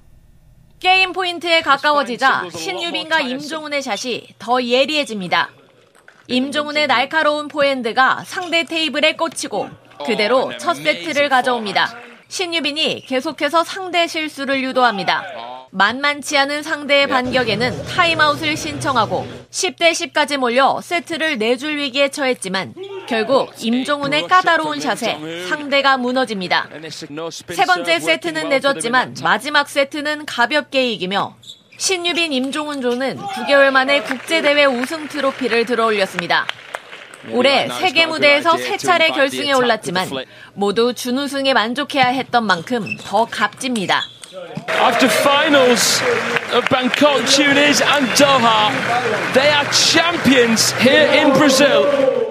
[0.79, 5.49] 게임 포인트에 가까워지자 신유빈과 임종훈의 샷이 더 예리해집니다.
[6.27, 9.69] 임종훈의 날카로운 포핸드가 상대 테이블에 꽂히고
[10.05, 11.87] 그대로 첫 세트를 가져옵니다.
[12.27, 15.23] 신유빈이 계속해서 상대 실수를 유도합니다.
[15.75, 22.73] 만만치 않은 상대의 반격에는 타임아웃을 신청하고 10대 10까지 몰려 세트를 내줄 위기에 처했지만
[23.09, 26.69] 결국 임종훈의 까다로운 샷에 상대가 무너집니다.
[26.89, 31.35] 세 번째 세트는 내줬지만 마지막 세트는 가볍게 이기며
[31.77, 36.47] 신유빈 임종훈 조는 9개월 만에 국제대회 우승 트로피를 들어올렸습니다.
[37.31, 40.07] 올해 세계 무대에서 세 차례 결승에 올랐지만
[40.53, 44.14] 모두 준우승에 만족해야 했던 만큼 더 값집니다.
[44.35, 46.01] After finals
[46.51, 52.24] of Bangkok, Tunis and Doha, they are champions here in Brazil.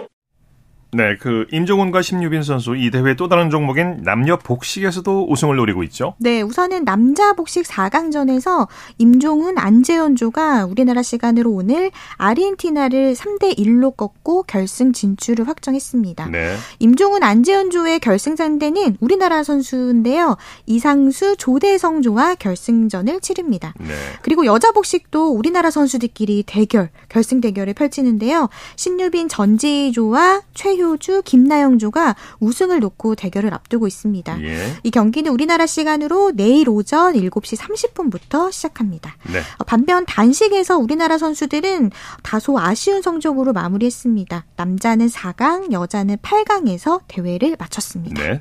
[0.94, 6.14] 네, 그 임종훈과 심유빈 선수 이 대회 또 다른 종목인 남녀 복식에서도 우승을 노리고 있죠.
[6.18, 14.92] 네, 우선은 남자 복식 4강전에서 임종훈, 안재현조가 우리나라 시간으로 오늘 아르헨티나를 3대 1로 꺾고 결승
[14.92, 16.28] 진출을 확정했습니다.
[16.28, 16.54] 네.
[16.78, 20.36] 임종훈, 안재현조의 결승 상대는 우리나라 선수인데요.
[20.66, 23.74] 이상수, 조대성조와 결승전을 치릅니다.
[23.80, 23.94] 네.
[24.22, 28.48] 그리고 여자 복식도 우리나라 선수들끼리 대결, 결승 대결을 펼치는데요.
[28.76, 34.42] 신유빈, 전지조와 최효 최효주, 김나영조가 우승을 놓고 대결을 앞두고 있습니다.
[34.42, 34.74] 예.
[34.82, 39.16] 이 경기는 우리나라 시간으로 내일 오전 7시 30분부터 시작합니다.
[39.32, 39.40] 네.
[39.66, 41.90] 반면 단식에서 우리나라 선수들은
[42.22, 44.44] 다소 아쉬운 성적으로 마무리했습니다.
[44.56, 48.22] 남자는 4강, 여자는 8강에서 대회를 마쳤습니다.
[48.22, 48.40] 네.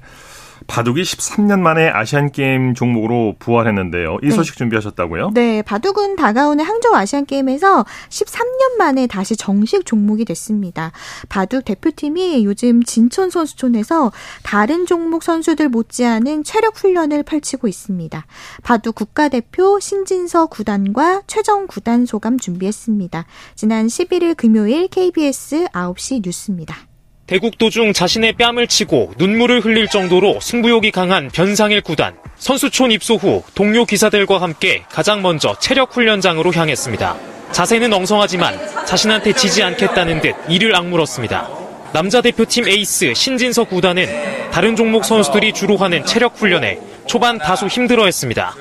[0.68, 4.20] 바둑이 13년 만에 아시안 게임 종목으로 부활했는데요.
[4.24, 4.32] 이 네.
[4.32, 5.32] 소식 준비하셨다고요?
[5.34, 10.92] 네, 바둑은 다가오는 항저우 아시안 게임에서 13년 만에 다시 정식 종목이 됐습니다.
[11.30, 14.12] 바둑 대표팀이 요즘 진천 선수촌에서
[14.44, 18.26] 다른 종목 선수들 못지않은 체력 훈련을 펼치고 있습니다.
[18.64, 23.26] 바둑 국가대표 신진서 구단과 최정 구단 소감 준비했습니다.
[23.56, 26.93] 지난 11일 금요일 KBS 9시 뉴스입니다.
[27.34, 32.14] 대국 도 중 자신의 뺨을 치고 눈물을 흘릴 정도로 승부욕이 강한 변상일 구단.
[32.38, 37.16] 선수촌 입소 후 동료 기사들과 함께 가장 먼저 체력 훈련장으로 향했습니다.
[37.52, 41.50] 자세는 엉성하지만 자신한테 지지 않겠다는 듯 이를 악물었습니다.
[41.92, 48.56] 남자 대표팀 에이스 신진서 구단은 다른 종목 선수들이 주로 하는 체력 훈련에 초반 다소 힘들어했습니다.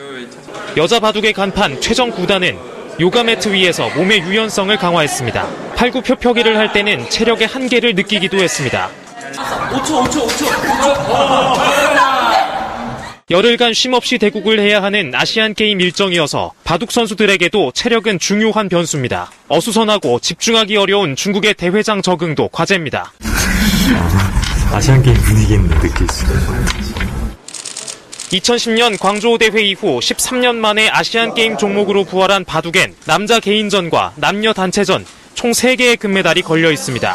[0.78, 2.56] 여자 바둑의 간판 최정 구단은
[3.00, 5.46] 요가 매트 위에서 몸의 유연성을 강화했습니다.
[5.76, 8.90] 팔굽혀펴기를 할 때는 체력의 한계를 느끼기도 했습니다.
[9.70, 11.62] 5초 5초 5초
[13.30, 19.30] 열흘간 쉼없이 대국을 해야 하는 아시안 게임 일정이어서 바둑 선수들에게도 체력은 중요한 변수입니다.
[19.48, 23.10] 어수선하고 집중하기 어려운 중국의 대회장 적응도 과제입니다.
[24.70, 27.31] 아시안 게임 분위기는 느낄 수 있어요.
[28.32, 35.04] 2010년 광저우 대회 이후 13년 만에 아시안 게임 종목으로 부활한 바둑엔 남자 개인전과 남녀 단체전
[35.34, 37.14] 총 3개의 금메달이 걸려 있습니다.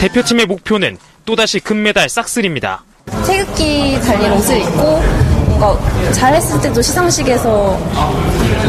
[0.00, 2.84] 대표팀의 목표는 또다시 금메달 싹쓸입니다.
[3.26, 5.00] 태극기 달린 옷을 입고
[5.46, 7.76] 뭔가 잘했을 때도 시상식에서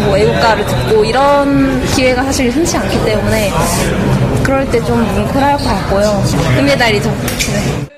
[0.06, 3.52] 뭐 애국가를 듣고 이런 기회가 사실 흔치 않기 때문에
[4.44, 6.24] 그럴 때 좀 뭉클할 것 같고요.
[6.58, 7.10] 금메달이죠.
[7.10, 7.89] 네.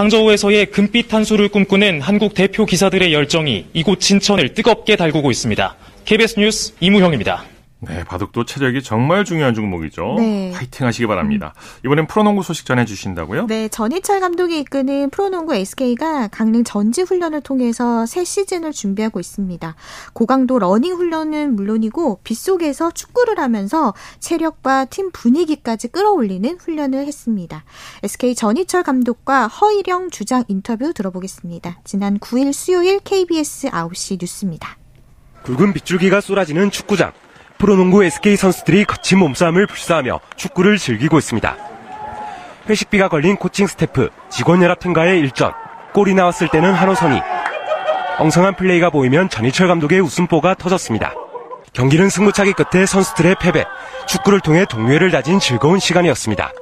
[0.00, 5.76] 항저우에서의 금빛 한수를 꿈꾸는 한국 대표 기사들의 열정이 이곳 진천을 뜨겁게 달구고 있습니다.
[6.06, 7.49] KBS 뉴스 이무형입니다.
[7.82, 10.16] 네, 바둑도 체력이 정말 중요한 종목이죠.
[10.18, 10.52] 네.
[10.52, 11.54] 화이팅 하시기 바랍니다.
[11.84, 13.46] 이번엔 프로농구 소식 전해 주신다고요?
[13.46, 19.74] 네, 전희철 감독이 이끄는 프로농구 SK가 강릉 전지 훈련을 통해서 새 시즌을 준비하고 있습니다.
[20.12, 27.64] 고강도 러닝 훈련은 물론이고 빗속에서 축구를 하면서 체력과 팀 분위기까지 끌어올리는 훈련을 했습니다.
[28.02, 31.80] SK 전희철 감독과 허일영 주장 인터뷰 들어보겠습니다.
[31.84, 34.76] 지난 9일 수요일 KBS 9시 뉴스입니다.
[35.44, 37.12] 굵은 빗줄기가 쏟아지는 축구장.
[37.60, 41.56] 프로농구 SK 선수들이 거친 몸싸움을 불사하며 축구를 즐기고 있습니다.
[42.68, 45.52] 회식비가 걸린 코칭 스태프, 직원연합팀과의 일전,
[45.92, 47.20] 골이 나왔을 때는 환호성이,
[48.18, 51.12] 엉성한 플레이가 보이면 전희철 감독의 웃음보가 터졌습니다.
[51.74, 53.66] 경기는 승부차기 끝에 선수들의 패배,
[54.08, 56.52] 축구를 통해 동료를 다진 즐거운 시간이었습니다.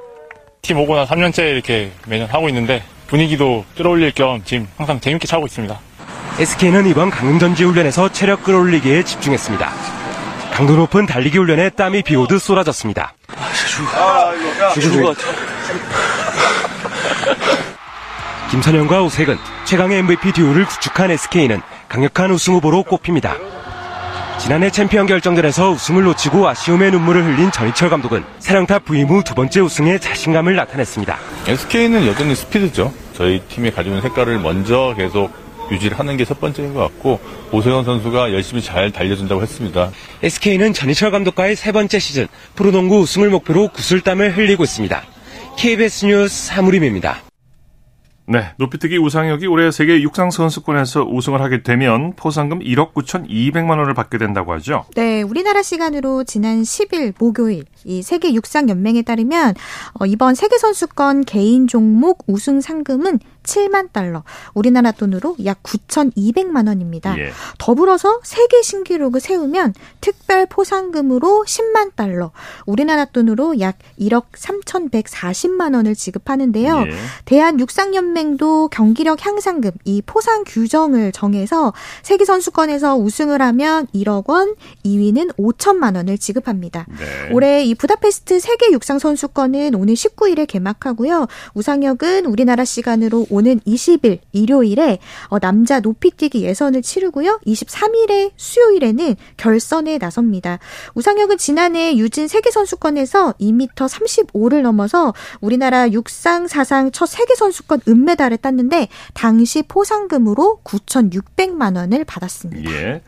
[0.61, 5.45] 팀 오고 나 3년째 이렇게 매년 하고 있는데 분위기도 끌어올릴 겸 지금 항상 재밌게 차고
[5.45, 5.79] 있습니다.
[6.39, 9.98] SK는 이번 강릉전지 훈련에서 체력 끌어올리기에 집중했습니다.
[10.59, 13.13] 강도 높은 달리기 훈련에 땀이 비오듯 쏟아졌습니다.
[14.73, 15.31] 죽을 것 같아.
[18.51, 23.37] 김선영과 오색은 최강의 MVP 듀오를 구축한 SK는 강력한 우승 후보로 꼽힙니다.
[24.37, 29.61] 지난해 챔피언 결정전에서 우승을 놓치고 아쉬움의 눈물을 흘린 전희철 감독은 사령탑 부임 후 두 번째
[29.61, 31.17] 우승에 자신감을 나타냈습니다.
[31.47, 32.91] SK는 여전히 스피드죠.
[33.13, 35.31] 저희 팀이 가지고 있는 색깔을 먼저 계속
[35.71, 37.19] 유지를 하는 게 첫 번째인 것 같고
[37.51, 39.89] 오세근 선수가 열심히 잘 달려준다고 했습니다.
[40.21, 45.01] SK는 전희철 감독과의 세 번째 시즌 프로농구 우승을 목표로 구슬땀을 흘리고 있습니다.
[45.57, 47.23] KBS 뉴스 이무형입니다.
[48.31, 54.19] 네, 높이뛰기 우상혁이 올해 세계 육상 선수권에서 우승을 하게 되면 포상금 1억 9,200만 원을 받게
[54.19, 54.85] 된다고 하죠.
[54.95, 59.55] 네, 우리나라 시간으로 지난 10일 목요일 이 세계 육상 연맹에 따르면
[59.99, 63.17] 어, 이번 세계 선수권 개인 종목 우승 상금은
[63.49, 67.17] 7만 달러, 우리나라 돈으로 약 9,200만 원입니다.
[67.17, 67.31] 예.
[67.57, 72.31] 더불어서 세계 신기록을 세우면 특별 포상금으로 10만 달러,
[72.67, 76.83] 우리나라 돈으로 약 1억 3,140만 원을 지급하는데요.
[76.87, 76.91] 예.
[77.25, 85.35] 대한 육상연맹도 경기력 향상금, 이 포상 규정을 정해서 세계 선수권에서 우승을 하면 1억 원, 2위는
[85.37, 86.85] 5천만 원을 지급합니다.
[86.87, 87.33] 네.
[87.33, 91.27] 올해 이 부다페스트 세계 육상 선수권은 오늘 19일에 개막하고요.
[91.55, 97.39] 우상혁은 우리나라 시간으로 오는 20일 일요일에 어, 남자 높이뛰기 예선을 치르고요.
[97.45, 100.59] 23일에 수요일에는 결선에 나섭니다.
[100.95, 108.37] 우상혁은 지난해 유진 세계 선수권에서 2m 35를 넘어서 우리나라 육상 사상 첫 세계 선수권 은메달을
[108.37, 112.71] 땄는데 당시 포상금으로 9,600만 원을 받았습니다.
[112.71, 113.01] 예.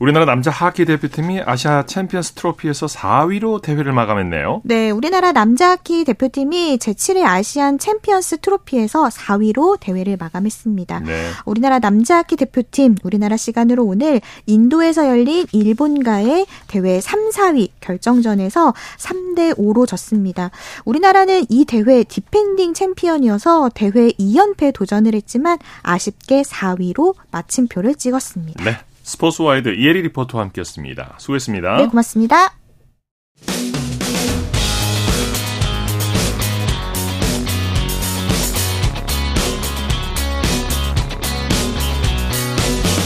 [0.00, 4.62] 우리나라 남자 하키 대표팀이 아시아 챔피언스 트로피에서 4위로 대회를 마감했네요.
[4.64, 11.00] 네, 우리나라 남자 하키 대표팀이 제7회 아시안 챔피언스 트로피에서 4위로 대회를 마감했습니다.
[11.00, 11.30] 네.
[11.46, 19.56] 우리나라 남자 하키 대표팀 우리나라 시간으로 오늘 인도에서 열린 일본과의 대회 3, 4위 결정전에서 3대
[19.56, 20.52] 5로 졌습니다.
[20.84, 28.62] 우리나라는 이 대회 디펜딩 챔피언이어서 대회 2연패 도전을 했지만 아쉽게 4위로 마침표를 찍었습니다.
[28.62, 28.76] 네.
[29.08, 31.16] 스포츠와이드 이혜리 리포터와 함께했습니다.
[31.18, 31.76] 수고했습니다.
[31.78, 32.52] 네, 고맙습니다.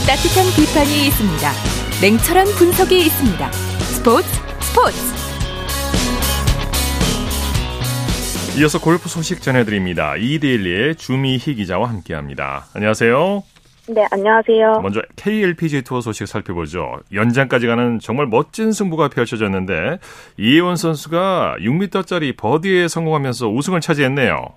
[0.09, 1.53] 따뜻한 비판이 있습니다.
[2.03, 3.53] 냉철한 분석이 있습니다.
[3.53, 4.29] 스포츠
[4.61, 4.99] 스포츠
[8.59, 10.17] 이어서 골프 소식 전해드립니다.
[10.17, 12.67] 이데일리의 주미희 기자와 함께합니다.
[12.75, 13.45] 안녕하세요.
[13.95, 14.81] 네, 안녕하세요.
[14.81, 17.01] 먼저 KLPGA 투어 소식 살펴보죠.
[17.13, 19.99] 연장까지 가는 정말 멋진 승부가 펼쳐졌는데
[20.39, 24.55] 이예원 선수가 6m짜리 버디에 성공하면서 우승을 차지했네요.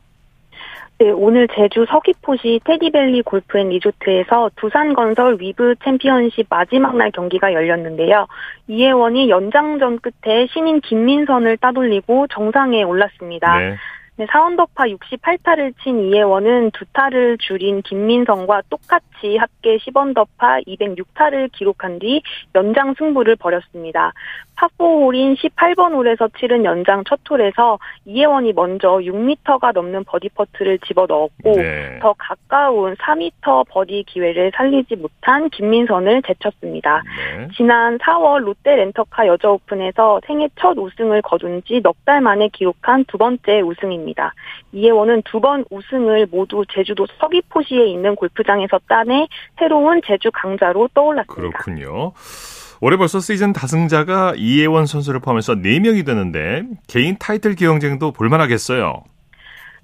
[0.98, 8.28] 네, 오늘 제주 서귀포시 테디밸리 골프앤 리조트에서 두산건설 위브 챔피언십 마지막 날 경기가 열렸는데요.
[8.70, 13.60] 이예원이 연장전 끝에 신인 김민선을 따돌리고 정상에 올랐습니다.
[13.60, 13.76] 네.
[14.18, 22.22] 네, 4언더파 68타를 친 이예원은 두 타를 줄인 김민선과 똑같이 합계 10언더파 206타를 기록한 뒤
[22.56, 24.14] 연장 승부를 벌였습니다.
[24.56, 32.00] 파4홀인 18번 홀에서 치른 연장 첫 홀에서 이예원이 먼저 6m가 넘는 버디 퍼트를 집어넣었고 네.
[32.02, 37.04] 더 가까운 4m 버디 기회를 살리지 못한 김민선을 제쳤습니다.
[37.38, 37.48] 네.
[37.58, 43.04] 지난 4월 롯데 렌터카 여자 오픈에서 생애 첫 우승을 거둔 지 넉 달 만에 기록한
[43.06, 44.05] 두 번째 우승입니다.
[44.74, 49.28] 이예원은 두 번 우승을 모두 제주도 서귀포시에 있는 골프장에서 따내
[49.60, 51.34] 새로운 제주 강자로 떠올랐습니다.
[51.36, 52.12] 그렇군요.
[52.82, 59.04] 올해 벌써 시즌 다승자가 이혜원 선수를 포함해서 4명이 되는데 개인 타이틀 경쟁도 볼만하겠어요.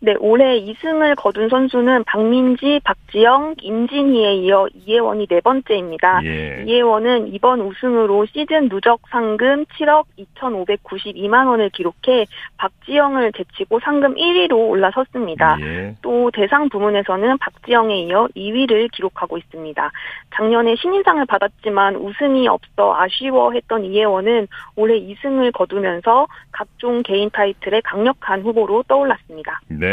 [0.04, 6.22] 네, 올해 2승을 거둔 선수는 박민지, 박지영, 임진희에 이어 이혜원이 네 번째입니다.
[6.24, 6.64] 예.
[6.66, 12.26] 이혜원은 이번 우승으로 시즌 누적 상금 7억 2,592만 원을 기록해
[12.58, 15.58] 박지영을 제치고 상금 1위로 올라섰습니다.
[15.62, 15.96] 예.
[16.02, 19.92] 또 대상 부문에서는 박지영에 이어 2위를 기록하고 있습니다.
[20.34, 28.82] 작년에 신인상을 받았지만 우승이 없어 아쉬워했던 이혜원은 올해 2승을 거두면서 각종 개인 타이틀의 강력한 후보로
[28.88, 29.62] 떠올랐습니다.
[29.68, 29.91] 네.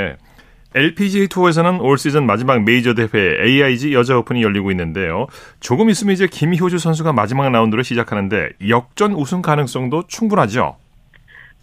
[0.75, 3.09] LPGA 투어에서는 올 시즌 마지막 메이저 대회
[3.43, 5.27] AIG 여자 오픈이 열리고 있는데요.
[5.61, 10.77] 조금 있으면 이제 김효주 선수가 마지막 라운드를 시작하는데 역전 우승 가능성도 충분하죠.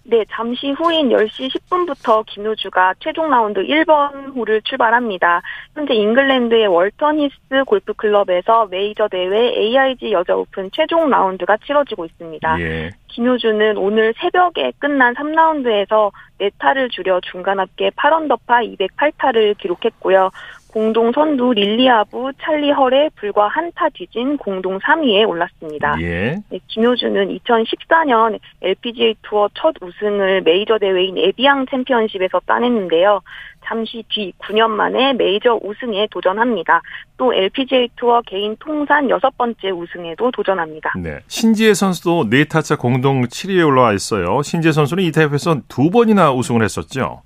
[0.08, 5.42] 네, 잠시 후인 10시 10분부터 김효주가 최종 라운드 1번 홀을 출발합니다.
[5.74, 12.62] 현재 잉글랜드의 월턴 히스 골프클럽에서 메이저 대회 AIG 여자 오픈 최종 라운드가 치러지고 있습니다.
[12.62, 12.92] 예.
[13.08, 20.30] 김효주는 오늘 새벽에 끝난 3라운드에서 4타를 줄여 중간 합계 8언더파 208타를 기록했고요.
[20.76, 25.96] 공동 선두 릴리아 부 찰리 헐에 불과 한 타 뒤진 공동 3위에 올랐습니다.
[26.02, 26.36] 예.
[26.50, 33.22] 네, 김효주는 2014년 LPGA 투어 첫 우승을 메이저 대회인 에비앙 챔피언십에서 따냈는데요.
[33.66, 36.82] 잠시 뒤 9년 만에 메이저 우승에 도전합니다.
[37.18, 40.94] 또 LPGA 투어 개인 통산 여섯 번째 우승에도 도전합니다.
[41.02, 41.20] 네.
[41.28, 44.42] 신지혜 선수도 네 타차 공동 7위에 올라와 있어요.
[44.42, 47.22] 신지혜 선수는 이 대회에서 두 번이나 우승을 했었죠.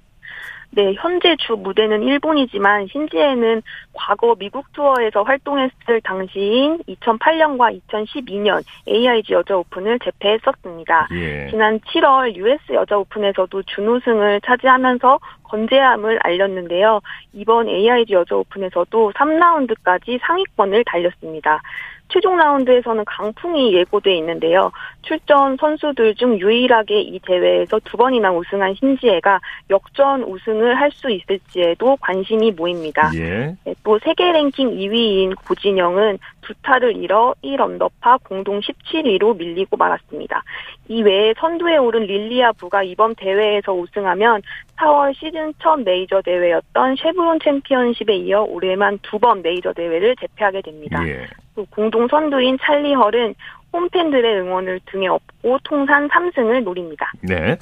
[0.71, 3.63] 네, 현재 주 무대는 일본이지만 신지혜는
[3.93, 11.07] 과거 미국 투어에서 활동했을 당시인 2008년과 2012년 AIG 여자 오픈을 제패했었습니다.
[11.13, 11.47] 예.
[11.49, 17.01] 지난 7월 US 여자 오픈에서도 준우승을 차지하면서 건재함을 알렸는데요.
[17.33, 21.61] 이번 AIG 여자 오픈에서도 3라운드까지 상위권을 달렸습니다.
[22.09, 24.71] 최종 라운드에서는 강풍이 예고돼 있는데요.
[25.03, 29.39] 출전 선수들 중 유일하게 이 대회에서 두 번이나 우승한 신지혜가
[29.69, 33.11] 역전 우승을 할 수 있을지에도 관심이 모입니다.
[33.15, 33.55] 예.
[33.63, 40.43] 네, 또 세계 랭킹 2위인 고진영은 두 타를 잃어 1언더파 공동 17위로 밀리고 말았습니다.
[40.87, 44.41] 이 외에 선두에 오른 릴리아 부가 이번 대회에서 우승하면
[44.77, 51.07] 4월 시즌 첫 메이저 대회였던 쉐브론 챔피언십에 이어 올해만 두 번 메이저 대회를 제패하게 됩니다.
[51.07, 51.27] 예.
[51.59, 53.35] 또 공동 선두인 찰리 헐은
[53.73, 57.11] 홈팬들의 응원을 등에 업고 통산 3승을 노립니다.
[57.21, 57.57] 네.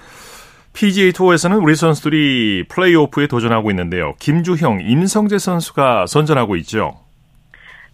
[0.74, 4.14] PGA 투어에서는 우리 선수들이 플레이오프에 도전하고 있는데요.
[4.20, 7.00] 김주형, 임성재 선수가 선전하고 있죠.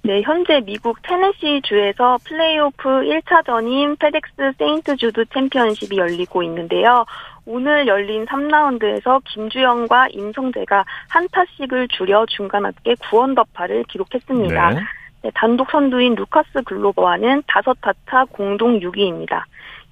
[0.02, 7.06] 네, 현재 미국 테네시 주에서 플레이오프 1차전인 페덱스 세인트 주드 챔피언십이 열리고 있는데요.
[7.46, 14.70] 오늘 열린 3라운드에서 김주영과 임성재가 한 타씩을 줄여 중간 합계 9언더파를 기록했습니다.
[14.72, 14.82] 네.
[15.24, 19.44] 네, 단독 선두인 루카스 글로버와는 5타차 공동 6위입니다.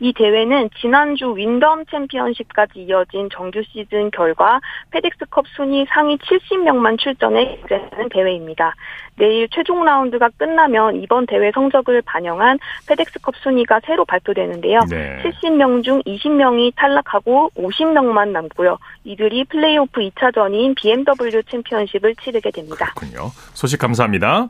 [0.02, 4.60] 이 대회는 지난주 윈덤 챔피언십까지 이어진 정규 시즌 결과
[4.90, 8.76] 페덱스컵 순위 상위 70명만 출전해 경쟁하는 대회입니다.
[9.16, 14.80] 내일 최종 라운드가 끝나면 이번 대회 성적을 반영한 페덱스컵 순위가 새로 발표되는데요.
[14.90, 15.22] 네.
[15.24, 18.80] 70명 중 20명이 탈락하고 50명만 남고요.
[19.06, 22.92] 이들이 플레이오프 2차전인 BMW 챔피언십을 치르게 됩니다.
[22.96, 23.30] 그렇군요.
[23.54, 24.50] 소식 감사합니다.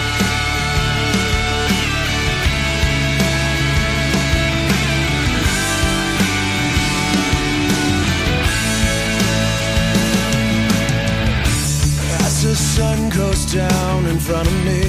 [14.31, 14.80] front of me